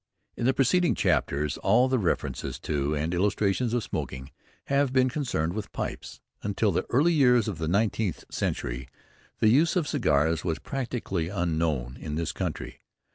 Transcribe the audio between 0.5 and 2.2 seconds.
preceding chapters all the